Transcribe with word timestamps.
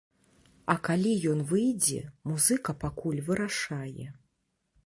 А 0.73 0.75
калі 0.87 1.11
ён 1.33 1.43
выйдзе, 1.51 2.01
музыка 2.31 2.75
пакуль 2.85 3.23
вырашае. 3.29 4.07